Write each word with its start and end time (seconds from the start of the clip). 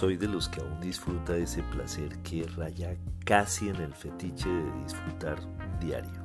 soy 0.00 0.16
de 0.16 0.28
los 0.28 0.48
que 0.48 0.62
aún 0.62 0.80
disfruta 0.80 1.36
ese 1.36 1.62
placer 1.64 2.16
que 2.22 2.44
raya 2.56 2.96
casi 3.26 3.68
en 3.68 3.76
el 3.76 3.92
fetiche 3.92 4.48
de 4.48 4.82
disfrutar 4.82 5.38
un 5.38 5.78
diario, 5.78 6.24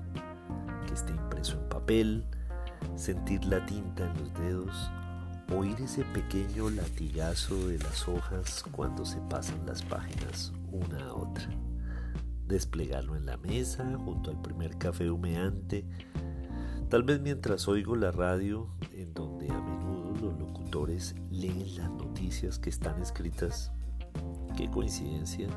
que 0.88 0.94
esté 0.94 1.12
impreso 1.12 1.60
en 1.60 1.68
papel, 1.68 2.26
sentir 2.96 3.44
la 3.44 3.66
tinta 3.66 4.10
en 4.10 4.18
los 4.18 4.34
dedos, 4.36 4.92
oír 5.54 5.76
ese 5.82 6.06
pequeño 6.06 6.70
latigazo 6.70 7.68
de 7.68 7.78
las 7.80 8.08
hojas 8.08 8.64
cuando 8.72 9.06
se 9.06 9.20
pasan 9.30 9.66
las 9.66 9.84
páginas 9.84 10.54
una 10.72 11.08
a 11.08 11.14
otra, 11.14 11.50
desplegarlo 12.48 13.18
en 13.18 13.26
la 13.26 13.36
mesa 13.36 13.98
junto 13.98 14.32
al 14.32 14.42
primer 14.42 14.78
café 14.78 15.10
humeante, 15.12 15.86
tal 16.88 17.04
vez 17.04 17.20
mientras 17.20 17.68
oigo 17.68 17.98
la 17.98 18.14
radio 18.14 18.70
en 18.94 19.14
donde 19.14 19.50
a 19.50 19.60
menudo 19.60 19.75
leen 21.32 21.76
las 21.78 21.90
noticias 21.90 22.60
que 22.60 22.70
están 22.70 23.02
escritas, 23.02 23.72
qué 24.58 24.70
coincidencia, 24.70 25.48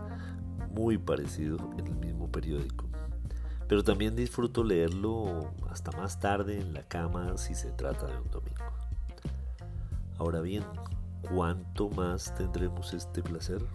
muy 0.70 0.96
parecido 0.96 1.58
en 1.77 1.88
el 1.88 1.96
mismo 1.96 2.30
periódico. 2.30 2.86
Pero 3.66 3.82
también 3.82 4.14
disfruto 4.14 4.62
leerlo 4.62 5.52
hasta 5.68 5.91
más 5.92 6.20
tarde 6.20 6.60
en 6.60 6.72
la 6.72 6.84
cama 6.84 7.36
si 7.36 7.54
se 7.54 7.72
trata 7.72 8.06
de 8.06 8.16
un 8.16 8.30
domingo. 8.30 8.64
Ahora 10.18 10.41
bien, 10.41 10.64
¿cuánto 11.34 11.91
más 11.91 12.34
tendremos 12.36 12.94
este 12.94 13.22
placer? 13.22 13.66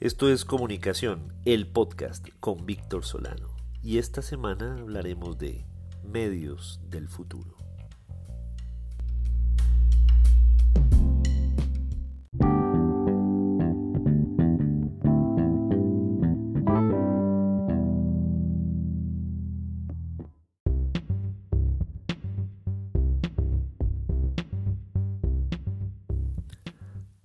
Esto 0.00 0.28
es 0.28 0.44
Comunicación, 0.44 1.32
el 1.44 1.68
podcast 1.68 2.26
con 2.40 2.66
Víctor 2.66 3.04
Solano. 3.04 3.48
Y 3.82 3.98
esta 3.98 4.22
semana 4.22 4.78
hablaremos 4.80 5.38
de 5.38 5.64
medios 6.02 6.80
del 6.90 7.08
futuro. 7.08 7.67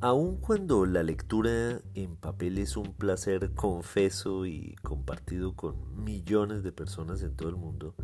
Aun 0.04 0.36
cuando 0.36 0.86
la 0.86 1.02
lectura 1.02 1.80
en 1.94 2.18
papel 2.18 2.58
es 2.58 2.76
un 2.76 2.92
placer 2.92 3.54
confeso 3.54 4.46
y 4.46 4.76
compartido 4.82 5.56
con 5.56 6.04
millones 6.04 6.62
de 6.62 6.74
personas 6.74 7.24
en 7.24 7.34
todo 7.38 7.48
el 7.48 7.56
mundo, 7.56 7.96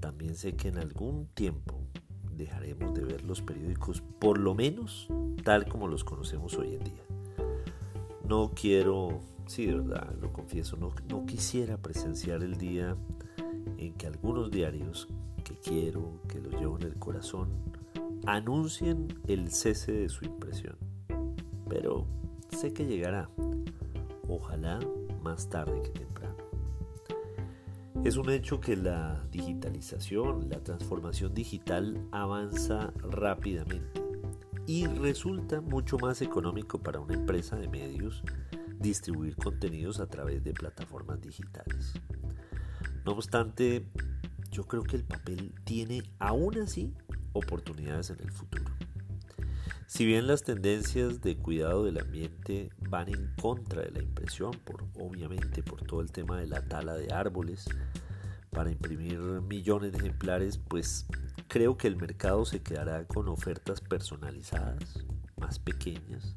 también 0.00 0.34
sé 0.34 0.56
que 0.56 0.66
en 0.66 0.78
algún 0.78 1.26
tiempo 1.26 1.78
dejaremos 2.32 2.94
de 2.94 3.04
ver 3.04 3.22
los 3.22 3.42
periódicos, 3.42 4.02
por 4.18 4.38
lo 4.38 4.56
menos 4.56 5.06
tal 5.44 5.68
como 5.68 5.86
los 5.86 6.02
conocemos 6.02 6.56
hoy 6.56 6.74
en 6.74 6.82
día. 6.82 7.04
No 8.28 8.50
quiero, 8.52 9.20
sí, 9.46 9.66
de 9.66 9.76
verdad, 9.76 10.12
lo 10.20 10.32
confieso, 10.32 10.76
no, 10.76 10.92
no 11.08 11.26
quisiera 11.26 11.76
presenciar 11.76 12.42
el 12.42 12.56
día 12.56 12.96
en 13.78 13.94
que 13.94 14.08
algunos 14.08 14.50
diarios 14.50 15.06
que 15.44 15.54
quiero, 15.54 16.20
que 16.26 16.40
lo 16.40 16.50
llevo 16.58 16.76
en 16.76 16.86
el 16.86 16.96
corazón, 16.96 17.50
anuncien 18.26 19.16
el 19.28 19.52
cese 19.52 19.92
de 19.92 20.08
su 20.08 20.24
impresión 20.24 20.76
pero 21.68 22.06
sé 22.50 22.72
que 22.72 22.86
llegará, 22.86 23.28
ojalá 24.28 24.80
más 25.22 25.48
tarde 25.48 25.82
que 25.82 25.90
temprano. 25.90 26.36
Es 28.04 28.16
un 28.16 28.30
hecho 28.30 28.60
que 28.60 28.76
la 28.76 29.24
digitalización, 29.30 30.48
la 30.50 30.60
transformación 30.60 31.32
digital 31.32 32.06
avanza 32.12 32.92
rápidamente 32.98 34.02
y 34.66 34.86
resulta 34.86 35.60
mucho 35.60 35.98
más 35.98 36.22
económico 36.22 36.78
para 36.78 37.00
una 37.00 37.14
empresa 37.14 37.56
de 37.56 37.68
medios 37.68 38.22
distribuir 38.78 39.36
contenidos 39.36 40.00
a 40.00 40.06
través 40.06 40.44
de 40.44 40.52
plataformas 40.52 41.20
digitales. 41.20 41.94
No 43.04 43.12
obstante, 43.12 43.86
yo 44.50 44.66
creo 44.66 44.82
que 44.82 44.96
el 44.96 45.04
papel 45.04 45.54
tiene 45.64 46.02
aún 46.18 46.58
así 46.58 46.92
oportunidades 47.32 48.10
en 48.10 48.20
el 48.20 48.30
futuro. 48.30 48.63
Si 49.96 50.04
bien 50.04 50.26
las 50.26 50.42
tendencias 50.42 51.20
de 51.20 51.36
cuidado 51.36 51.84
del 51.84 52.00
ambiente 52.00 52.72
van 52.88 53.08
en 53.08 53.32
contra 53.40 53.82
de 53.82 53.92
la 53.92 54.02
impresión, 54.02 54.50
por, 54.64 54.82
obviamente 54.98 55.62
por 55.62 55.82
todo 55.82 56.00
el 56.00 56.10
tema 56.10 56.36
de 56.36 56.48
la 56.48 56.62
tala 56.62 56.94
de 56.94 57.12
árboles 57.12 57.66
para 58.50 58.72
imprimir 58.72 59.20
millones 59.20 59.92
de 59.92 59.98
ejemplares, 59.98 60.58
pues 60.58 61.06
creo 61.46 61.76
que 61.76 61.86
el 61.86 61.94
mercado 61.94 62.44
se 62.44 62.60
quedará 62.60 63.06
con 63.06 63.28
ofertas 63.28 63.80
personalizadas, 63.80 65.04
más 65.36 65.60
pequeñas, 65.60 66.34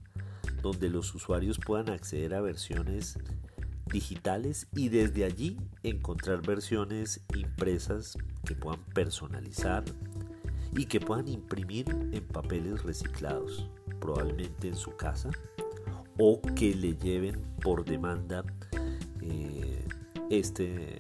donde 0.62 0.91
los 0.91 1.16
usuarios 1.16 1.57
puedan 1.57 1.89
acceder 1.89 2.35
a 2.35 2.41
versiones 2.41 3.18
digitales 3.91 4.68
y 4.75 4.89
desde 4.89 5.25
allí 5.25 5.57
encontrar 5.81 6.45
versiones 6.45 7.25
impresas 7.35 8.19
que 8.45 8.53
puedan 8.53 8.84
personalizar 8.94 9.84
y 10.78 10.86
que 10.86 11.00
puedan 11.00 11.28
imprimir 11.28 11.90
en 11.90 12.24
papeles 12.24 12.84
reciclados, 12.84 13.68
probablemente 14.00 14.68
en 14.68 14.76
su 14.76 14.96
casa, 14.96 15.32
o 16.20 16.40
que 16.56 16.76
le 16.76 16.96
lleven 16.96 17.42
por 17.62 17.84
demanda 17.84 18.44
eh, 19.22 19.84
este, 20.30 21.00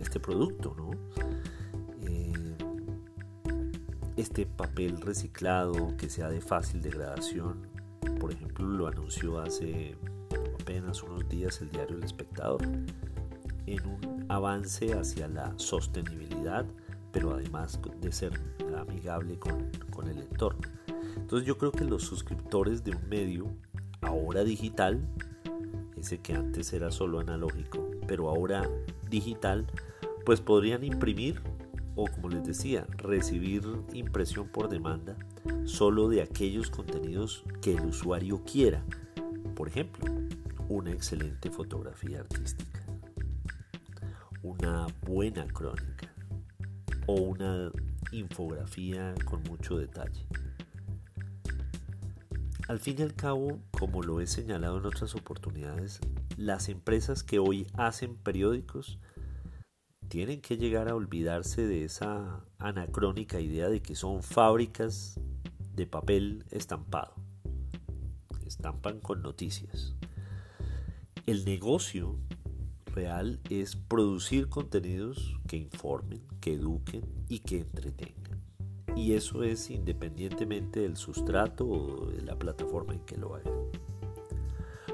este 0.00 0.18
producto, 0.18 0.74
¿no? 0.78 0.90
Eh, 2.08 2.56
este 4.16 4.46
papel 4.46 5.00
reciclado 5.02 5.94
que 5.98 6.08
sea 6.08 6.30
de 6.30 6.40
fácil 6.40 6.80
degradación, 6.80 7.66
por 8.18 8.32
ejemplo, 8.32 8.66
lo 8.66 8.86
anunció 8.86 9.40
hace 9.40 9.94
apenas 10.58 11.02
unos 11.02 11.28
días 11.28 11.60
el 11.60 11.70
diario 11.70 11.98
El 11.98 12.04
Espectador, 12.04 12.62
en 13.66 13.86
un 13.86 14.26
avance 14.30 14.94
hacia 14.94 15.28
la 15.28 15.52
sostenibilidad 15.58 16.64
pero 17.14 17.32
además 17.32 17.80
de 18.02 18.12
ser 18.12 18.38
amigable 18.76 19.38
con, 19.38 19.70
con 19.90 20.08
el 20.08 20.18
entorno. 20.18 20.68
Entonces 21.16 21.46
yo 21.46 21.56
creo 21.56 21.72
que 21.72 21.84
los 21.84 22.02
suscriptores 22.02 22.84
de 22.84 22.90
un 22.90 23.08
medio, 23.08 23.46
ahora 24.02 24.44
digital, 24.44 25.00
ese 25.96 26.18
que 26.18 26.34
antes 26.34 26.74
era 26.74 26.90
solo 26.90 27.20
analógico, 27.20 27.88
pero 28.06 28.28
ahora 28.28 28.68
digital, 29.08 29.66
pues 30.26 30.42
podrían 30.42 30.84
imprimir 30.84 31.40
o 31.96 32.06
como 32.06 32.28
les 32.28 32.44
decía, 32.44 32.86
recibir 32.96 33.62
impresión 33.92 34.48
por 34.48 34.68
demanda 34.68 35.16
solo 35.64 36.08
de 36.08 36.22
aquellos 36.22 36.70
contenidos 36.70 37.44
que 37.62 37.74
el 37.74 37.86
usuario 37.86 38.42
quiera. 38.44 38.82
Por 39.54 39.68
ejemplo, 39.68 40.04
una 40.68 40.90
excelente 40.90 41.50
fotografía 41.50 42.20
artística, 42.20 42.80
una 44.42 44.86
buena 45.06 45.46
crónica, 45.46 45.93
o 47.06 47.14
una 47.14 47.70
infografía 48.12 49.14
con 49.24 49.42
mucho 49.44 49.76
detalle. 49.78 50.26
Al 52.66 52.78
fin 52.78 52.96
y 52.98 53.02
al 53.02 53.14
cabo, 53.14 53.60
como 53.70 54.02
lo 54.02 54.20
he 54.20 54.26
señalado 54.26 54.78
en 54.78 54.86
otras 54.86 55.14
oportunidades, 55.14 56.00
las 56.36 56.68
empresas 56.68 57.22
que 57.22 57.38
hoy 57.38 57.66
hacen 57.74 58.16
periódicos 58.16 58.98
tienen 60.08 60.40
que 60.40 60.56
llegar 60.56 60.88
a 60.88 60.94
olvidarse 60.94 61.66
de 61.66 61.84
esa 61.84 62.44
anacrónica 62.58 63.40
idea 63.40 63.68
de 63.68 63.82
que 63.82 63.94
son 63.94 64.22
fábricas 64.22 65.20
de 65.74 65.86
papel 65.86 66.44
estampado. 66.50 67.14
Estampan 68.46 69.00
con 69.00 69.22
noticias. 69.22 69.94
El 71.26 71.44
negocio 71.44 72.18
real 72.94 73.40
es 73.50 73.76
producir 73.76 74.48
contenidos 74.48 75.36
que 75.46 75.56
informen, 75.56 76.22
que 76.40 76.54
eduquen 76.54 77.04
y 77.28 77.40
que 77.40 77.60
entretengan. 77.60 78.40
Y 78.96 79.14
eso 79.14 79.42
es 79.42 79.70
independientemente 79.70 80.80
del 80.80 80.96
sustrato 80.96 81.66
o 81.66 82.06
de 82.06 82.22
la 82.22 82.38
plataforma 82.38 82.94
en 82.94 83.00
que 83.00 83.16
lo 83.16 83.34
hagan. 83.34 83.52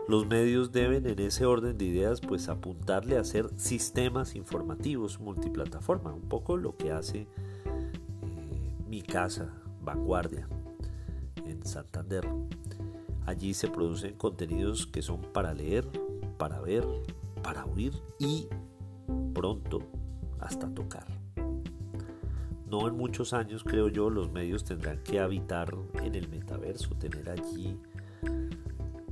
Los 0.09 0.27
medios 0.27 0.73
deben 0.73 1.07
en 1.07 1.21
ese 1.21 1.45
orden 1.45 1.79
de 1.79 1.85
ideas 1.85 2.21
pues 2.21 2.49
apuntarle 2.49 3.17
a 3.17 3.21
hacer 3.21 3.49
sistemas 3.57 4.35
informativos 4.35 5.21
multiplataforma, 5.21 6.13
un 6.13 6.29
poco 6.29 6.57
lo 6.57 6.77
que 6.77 6.91
hace 6.91 7.21
eh, 7.21 7.29
mi 8.89 9.03
casa, 9.03 9.55
Vanguardia, 9.83 10.49
en 11.47 11.65
Santander. 11.65 12.27
Allí 13.27 13.55
se 13.55 13.69
producen 13.69 14.17
contenidos 14.17 14.87
que 14.87 15.03
son 15.03 15.21
para 15.21 15.55
leer, 15.55 15.87
para 16.39 16.61
ver, 16.61 16.85
para 17.43 17.65
oír 17.65 17.93
y 18.19 18.49
pronto 19.35 19.81
hasta 20.41 20.73
tocar. 20.75 21.07
No 22.67 22.87
en 22.87 22.97
muchos 22.97 23.33
años, 23.33 23.65
creo 23.65 23.89
yo, 23.89 24.11
los 24.11 24.31
medios 24.31 24.65
tendrán 24.65 25.03
que 25.03 25.19
habitar 25.19 25.75
en 26.03 26.15
el 26.15 26.29
metaverso, 26.29 26.95
tener 26.95 27.29
allí 27.29 27.77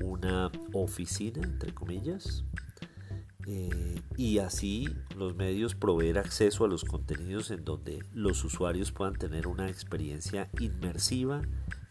una 0.04 0.50
oficina, 0.72 1.42
entre 1.42 1.74
comillas, 1.74 2.44
eh, 3.46 4.00
y 4.16 4.38
así 4.38 4.88
los 5.16 5.34
medios 5.34 5.74
proveer 5.74 6.18
acceso 6.18 6.64
a 6.64 6.68
los 6.68 6.84
contenidos 6.84 7.50
en 7.50 7.64
donde 7.64 8.04
los 8.12 8.44
usuarios 8.44 8.92
puedan 8.92 9.14
tener 9.14 9.46
una 9.46 9.68
experiencia 9.68 10.50
inmersiva 10.60 11.40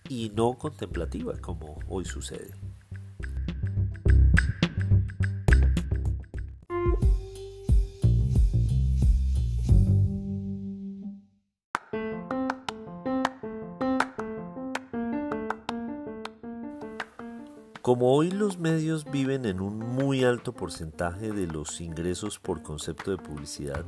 y 0.08 0.30
no 0.36 0.54
contemplativa 0.54 1.36
como 1.40 1.80
hoy 1.88 2.06
sucede. 2.06 2.54
Como 17.88 18.14
hoy 18.14 18.32
los 18.32 18.60
medios 18.60 19.06
viven 19.10 19.46
en 19.46 19.62
un 19.62 19.80
muy 19.80 20.26
alto 20.26 20.52
porcentaje 20.52 21.32
de 21.32 21.48
los 21.48 21.80
ingresos 21.80 22.38
por 22.38 22.62
concepto 22.62 23.12
de 23.12 23.18
publicidad, 23.18 23.86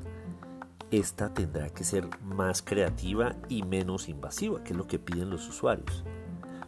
esta 0.90 1.34
tendrá 1.34 1.68
que 1.68 1.84
ser 1.84 2.08
más 2.24 2.62
creativa 2.62 3.36
y 3.50 3.64
menos 3.64 4.08
invasiva, 4.08 4.64
que 4.64 4.72
es 4.72 4.78
lo 4.78 4.88
que 4.88 5.00
piden 5.00 5.30
los 5.30 5.50
usuarios. 5.50 6.06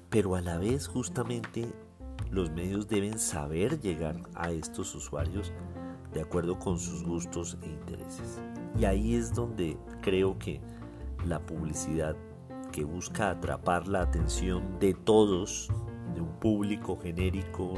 Pero 0.10 0.36
a 0.36 0.42
la 0.42 0.57
vez 0.57 0.89
justamente 0.89 1.74
los 2.30 2.51
medios 2.51 2.89
deben 2.89 3.18
saber 3.18 3.80
llegar 3.80 4.18
a 4.36 4.51
estos 4.51 4.94
usuarios 4.94 5.54
de 6.13 6.19
acuerdo 6.19 6.60
con 6.60 6.80
sus 6.80 7.01
gustos 7.06 7.57
e 7.62 7.68
intereses. 7.68 8.42
Y 8.78 8.83
ahí 8.83 9.16
es 9.16 9.33
donde 9.33 9.78
creo 10.01 10.38
que 10.38 10.60
la 11.25 11.39
publicidad 11.39 12.18
que 12.74 12.83
busca 12.83 13.30
atrapar 13.30 13.88
la 13.88 14.01
atención 14.01 14.80
de 14.81 14.94
todos 14.94 15.72
de 16.13 16.21
un 16.21 16.39
público 16.39 16.97
genérico 17.01 17.73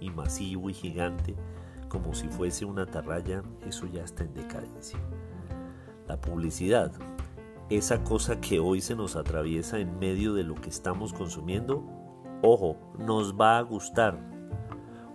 y 0.00 0.10
masivo 0.10 0.70
y 0.70 0.74
gigante 0.74 1.34
como 1.88 2.14
si 2.14 2.28
fuese 2.28 2.64
una 2.64 2.82
atarraya, 2.82 3.42
eso 3.66 3.86
ya 3.86 4.02
está 4.02 4.24
en 4.24 4.34
decadencia. 4.34 4.98
La 6.06 6.20
publicidad, 6.20 6.92
esa 7.70 8.02
cosa 8.04 8.40
que 8.40 8.60
hoy 8.60 8.80
se 8.80 8.94
nos 8.94 9.16
atraviesa 9.16 9.78
en 9.78 9.98
medio 9.98 10.34
de 10.34 10.44
lo 10.44 10.54
que 10.54 10.68
estamos 10.68 11.12
consumiendo, 11.12 11.84
ojo, 12.42 12.76
nos 12.98 13.34
va 13.34 13.58
a 13.58 13.62
gustar, 13.62 14.18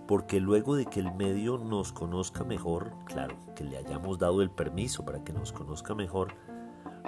porque 0.07 0.39
luego 0.39 0.75
de 0.75 0.85
que 0.85 0.99
el 0.99 1.13
medio 1.13 1.57
nos 1.57 1.93
conozca 1.93 2.43
mejor, 2.43 2.91
claro, 3.05 3.35
que 3.55 3.63
le 3.63 3.77
hayamos 3.77 4.17
dado 4.17 4.41
el 4.41 4.49
permiso 4.49 5.05
para 5.05 5.23
que 5.23 5.33
nos 5.33 5.53
conozca 5.53 5.95
mejor, 5.95 6.33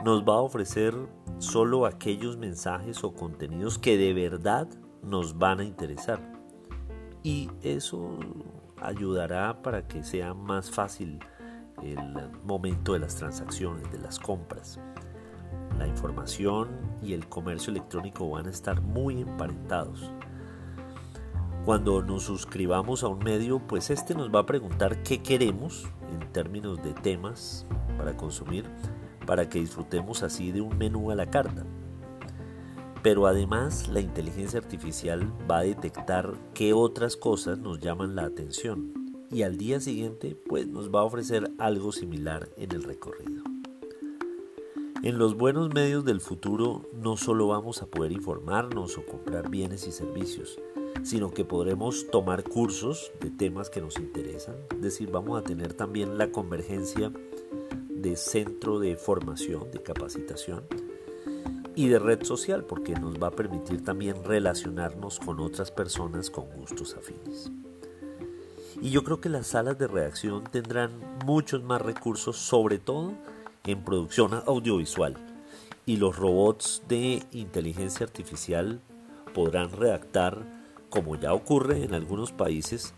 nos 0.06 0.24
va 0.24 0.36
a 0.36 0.42
ofrecer 0.42 0.94
solo 1.40 1.86
aquellos 1.86 2.38
mensajes 2.38 3.04
o 3.04 3.14
contenidos 3.14 3.78
que 3.78 3.98
de 3.98 4.14
verdad 4.14 4.68
nos 5.04 5.38
van 5.38 5.60
a 5.60 5.64
interesar. 5.64 6.20
Y 7.24 7.50
eso 7.62 8.18
ayudará 8.82 9.62
para 9.62 9.88
que 9.88 10.04
sea 10.04 10.34
más 10.34 10.70
fácil 10.70 11.20
el 11.82 11.98
momento 12.44 12.94
de 12.94 13.00
las 13.00 13.16
transacciones, 13.16 13.92
de 13.92 14.00
las 14.00 14.20
compras. 14.20 14.80
La 15.78 15.88
información 15.88 16.70
y 17.02 17.14
el 17.14 17.28
comercio 17.28 17.72
electrónico 17.72 18.30
van 18.30 18.48
a 18.48 18.52
estar 18.52 18.82
muy 18.82 19.22
emparentados. 19.22 20.12
Cuando 21.66 22.02
nos 22.02 22.24
suscribamos 22.24 23.04
a 23.04 23.08
un 23.08 23.20
medio, 23.20 23.60
pues 23.60 23.90
este 23.90 24.16
nos 24.16 24.30
va 24.30 24.40
a 24.40 24.46
preguntar 24.46 25.02
qué 25.02 25.24
queremos 25.24 25.88
en 26.12 26.32
términos 26.34 26.84
de 26.84 26.94
temas 26.94 27.66
para 27.98 28.18
consumir, 28.18 28.66
para 29.26 29.48
que 29.48 29.60
disfrutemos 29.60 30.24
así 30.24 30.52
de 30.52 30.62
un 30.62 30.78
menú 30.78 31.10
a 31.10 31.16
la 31.16 31.26
carta. 31.26 31.66
Pero 33.04 33.28
además 33.28 33.90
la 33.90 34.00
inteligencia 34.00 34.60
artificial 34.60 35.32
va 35.50 35.60
a 35.60 35.64
detectar 35.64 36.34
qué 36.54 36.72
otras 36.74 37.18
cosas 37.18 37.60
nos 37.60 37.82
llaman 37.82 38.16
la 38.16 38.24
atención 38.24 38.94
y 39.30 39.42
al 39.42 39.58
día 39.58 39.82
siguiente 39.82 40.38
pues 40.48 40.68
nos 40.68 40.90
va 40.90 41.02
a 41.02 41.04
ofrecer 41.04 41.52
algo 41.58 41.92
similar 41.92 42.50
en 42.56 42.72
el 42.72 42.84
recorrido. 42.84 43.44
En 45.04 45.18
los 45.18 45.36
buenos 45.36 45.74
medios 45.74 46.06
del 46.06 46.22
futuro 46.22 46.90
no 46.94 47.18
solo 47.18 47.48
vamos 47.48 47.82
a 47.82 47.88
poder 47.88 48.14
informarnos 48.14 48.98
o 48.98 49.06
comprar 49.06 49.50
bienes 49.50 49.86
y 49.86 49.92
servicios, 49.92 50.58
sino 51.04 51.32
que 51.32 51.44
podremos 51.44 52.08
tomar 52.10 52.46
cursos 52.46 53.12
de 53.20 53.30
temas 53.30 53.70
que 53.70 53.82
nos 53.82 53.98
interesan, 54.00 54.56
es 54.72 54.82
decir, 54.82 55.12
vamos 55.12 55.38
a 55.38 55.44
tener 55.44 55.74
también 55.74 56.18
la 56.18 56.32
convergencia 56.32 57.12
de 57.90 58.16
centro 58.16 58.80
de 58.80 58.96
formación, 58.96 59.72
de 59.72 59.82
capacitación, 59.82 60.64
y 61.76 61.88
de 61.88 62.00
red 62.00 62.24
social 62.24 62.64
porque 62.66 62.94
nos 62.94 63.22
va 63.22 63.28
a 63.28 63.32
permitir 63.32 63.84
también 63.84 64.24
relacionarnos 64.24 65.20
con 65.20 65.40
otras 65.40 65.72
personas 65.72 66.30
con 66.30 66.46
gustos 66.52 66.96
afines. 66.96 67.52
Y 68.82 68.90
yo 68.90 69.04
creo 69.04 69.22
que 69.22 69.30
las 69.30 69.48
salas 69.48 69.78
de 69.78 69.88
redacción 69.88 70.44
tendrán 70.44 70.92
muchos 71.26 71.64
más 71.64 71.82
recursos, 71.82 72.38
sobre 72.38 72.80
todo 72.80 73.14
en 73.66 73.84
producción 73.84 74.34
audiovisual. 74.46 75.16
Y 75.86 75.98
los 75.98 76.18
robots 76.18 76.84
de 76.88 77.24
inteligencia 77.32 78.06
artificial 78.06 78.82
podrán 79.34 79.72
redactar, 79.72 80.46
como 80.90 81.16
ya 81.16 81.34
ocurre 81.34 81.84
en 81.84 81.94
algunos 81.94 82.32
países, 82.32 82.94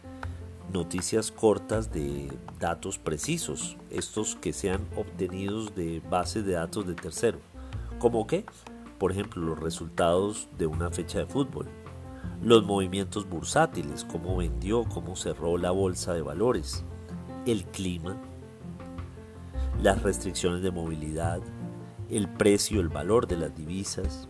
noticias 0.74 1.32
cortas 1.32 1.92
de 1.92 2.32
datos 2.60 2.98
precisos, 2.98 3.78
estos 3.90 4.36
que 4.36 4.54
sean 4.54 4.82
obtenidos 4.96 5.76
de 5.76 6.02
bases 6.10 6.46
de 6.46 6.54
datos 6.54 6.88
de 6.88 6.96
terceros. 6.96 7.42
¿Cómo 8.06 8.28
qué? 8.28 8.46
Por 9.00 9.12
ejemplo, 9.12 9.42
los 9.42 9.60
resultados 9.60 10.48
de 10.60 10.68
una 10.68 10.92
fecha 10.92 11.18
de 11.18 11.26
fútbol, 11.26 11.66
los 12.40 12.64
movimientos 12.64 13.28
bursátiles, 13.28 14.04
cómo 14.04 14.38
vendió, 14.38 14.84
cómo 14.84 15.16
cerró 15.16 15.58
la 15.58 15.72
bolsa 15.72 16.14
de 16.14 16.22
valores, 16.22 16.86
el 17.48 17.66
clima, 17.66 18.16
las 19.82 20.04
restricciones 20.04 20.62
de 20.62 20.70
movilidad, 20.70 21.42
el 22.12 22.30
precio, 22.30 22.80
el 22.80 22.90
valor 22.90 23.26
de 23.26 23.38
las 23.38 23.56
divisas, 23.56 24.30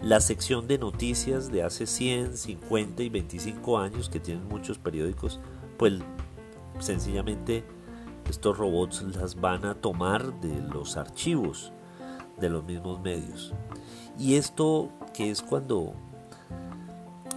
la 0.00 0.20
sección 0.20 0.68
de 0.68 0.78
noticias 0.78 1.50
de 1.50 1.64
hace 1.64 1.88
100, 1.88 2.36
50 2.36 3.02
y 3.02 3.08
25 3.08 3.78
años 3.80 4.08
que 4.08 4.20
tienen 4.20 4.46
muchos 4.46 4.78
periódicos, 4.78 5.40
pues 5.78 5.94
sencillamente 6.78 7.64
estos 8.30 8.56
robots 8.56 9.02
las 9.02 9.34
van 9.40 9.64
a 9.64 9.74
tomar 9.74 10.40
de 10.40 10.60
los 10.72 10.96
archivos 10.96 11.72
de 12.40 12.50
los 12.50 12.64
mismos 12.64 13.00
medios. 13.00 13.54
Y 14.18 14.34
esto 14.34 14.90
que 15.14 15.30
es 15.30 15.42
cuando 15.42 15.94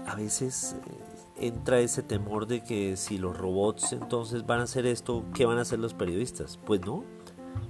a 0.06 0.16
veces 0.16 0.76
eh, 0.86 1.48
entra 1.48 1.80
ese 1.80 2.04
temor 2.04 2.48
de 2.48 2.64
que 2.64 2.98
si 2.98 3.18
los 3.18 3.38
robots 3.38 3.94
entonces 3.94 4.46
van 4.46 4.62
a 4.62 4.64
hacer 4.64 4.86
esto, 4.86 5.24
¿qué 5.34 5.46
van 5.46 5.58
a 5.58 5.62
hacer 5.62 5.80
los 5.80 5.94
periodistas? 5.94 6.60
Pues 6.66 6.82
no, 6.82 7.04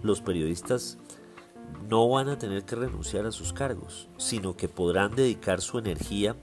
los 0.02 0.22
periodistas 0.22 0.98
no 1.88 2.10
van 2.10 2.30
a 2.30 2.38
tener 2.38 2.64
que 2.66 2.76
renunciar 2.76 3.26
a 3.26 3.32
sus 3.32 3.54
cargos, 3.54 4.10
sino 4.18 4.56
que 4.56 4.68
podrán 4.68 5.16
dedicar 5.16 5.62
su 5.62 5.78
energía 5.78 6.36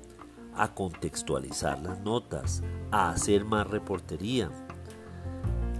a 0.54 0.74
contextualizar 0.74 1.80
las 1.82 2.00
notas, 2.00 2.62
a 2.90 3.10
hacer 3.10 3.44
más 3.44 3.66
reportería, 3.66 4.50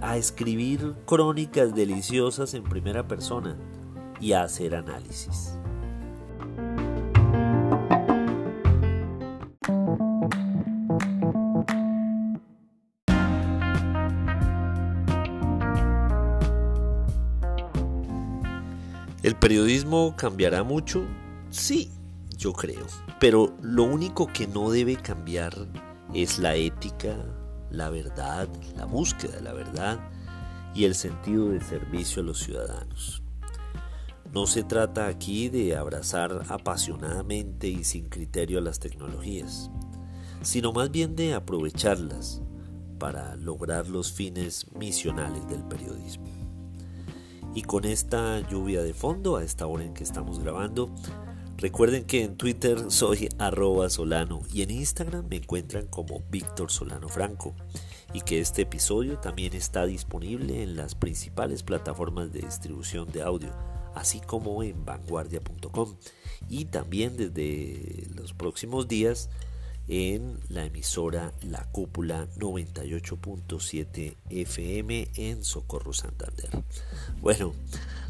a 0.01 0.17
escribir 0.17 0.95
crónicas 1.05 1.73
deliciosas 1.73 2.53
en 2.53 2.63
primera 2.63 3.07
persona 3.07 3.57
y 4.19 4.33
a 4.33 4.43
hacer 4.43 4.75
análisis. 4.75 5.57
¿El 19.27 19.35
periodismo 19.35 20.15
cambiará 20.15 20.63
mucho? 20.63 21.03
Sí, 21.49 21.91
yo 22.37 22.53
creo. 22.53 22.85
Pero 23.19 23.57
lo 23.61 23.83
único 23.83 24.27
que 24.27 24.47
no 24.47 24.69
debe 24.69 24.95
cambiar 24.95 25.53
es 26.13 26.39
la 26.39 26.55
ética, 26.55 27.13
la 27.69 27.89
verdad, 27.89 28.47
la 28.77 28.85
búsqueda 28.85 29.35
de 29.35 29.41
la 29.41 29.51
verdad 29.51 29.99
y 30.73 30.85
el 30.85 30.95
sentido 30.95 31.49
de 31.49 31.59
servicio 31.59 32.21
a 32.21 32.25
los 32.25 32.39
ciudadanos. 32.39 33.21
No 34.33 34.45
se 34.45 34.63
trata 34.63 35.07
aquí 35.07 35.47
de 35.47 35.77
abrazar 35.77 36.43
apasionadamente 36.49 37.69
y 37.69 37.83
sin 37.83 38.09
criterio 38.09 38.59
a 38.59 38.61
las 38.61 38.79
tecnologías, 38.79 39.71
sino 40.41 40.73
más 40.73 40.91
bien 40.91 41.15
de 41.15 41.33
aprovecharlas 41.33 42.41
para 42.99 43.35
lograr 43.37 43.87
los 43.87 44.11
fines 44.11 44.67
misionales 44.73 45.47
del 45.47 45.63
periodismo. 45.63 46.27
Y 47.55 47.61
con 47.61 47.85
esta 47.85 48.39
lluvia 48.49 48.83
de 48.83 48.93
fondo, 48.93 49.37
a 49.37 49.43
esta 49.43 49.65
hora 49.65 49.85
en 49.85 49.93
que 49.93 50.03
estamos 50.03 50.39
grabando, 50.39 50.93
recuerden 51.55 52.03
que 52.03 52.23
en 52.23 52.35
Twitter 52.35 52.91
soy 52.91 53.29
arroba 53.39 53.89
solano 53.89 54.41
y 54.51 54.61
en 54.61 54.71
Instagram 54.71 55.27
me 55.29 55.37
encuentran 55.37 55.87
como 55.87 56.21
Víctor 56.29 56.69
Solano 56.69 57.07
Franco 57.07 57.55
y 58.13 58.21
que 58.21 58.41
este 58.41 58.63
episodio 58.63 59.19
también 59.19 59.53
está 59.53 59.85
disponible 59.85 60.61
en 60.61 60.75
las 60.75 60.95
principales 60.95 61.63
plataformas 61.63 62.31
de 62.33 62.41
distribución 62.41 63.09
de 63.11 63.23
audio 63.23 63.76
así 63.97 64.19
como 64.21 64.63
en 64.63 64.85
vanguardia.com 64.85 65.95
y 66.49 66.65
también 66.65 67.17
desde 67.17 68.07
los 68.15 68.33
próximos 68.33 68.87
días 68.87 69.29
en 69.87 70.39
la 70.49 70.65
emisora 70.65 71.33
La 71.41 71.63
Cúpula 71.71 72.27
98.7 72.37 74.17
FM 74.29 75.09
en 75.15 75.43
Socorro 75.43 75.93
Santander. 75.93 76.49
Bueno, 77.21 77.53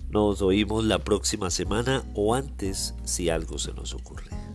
nos 0.10 0.42
oímos 0.42 0.86
la 0.86 1.00
próxima 1.00 1.50
semana 1.52 2.04
o 2.16 2.34
antes 2.34 2.96
si 3.04 3.30
algo 3.30 3.58
se 3.60 3.74
nos 3.74 3.94
ocurre. 3.94 4.47